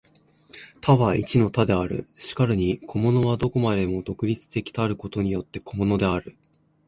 [0.81, 2.07] 多は一の多である。
[2.15, 6.35] 然るに個物は何処までも独立的たることによって個物である。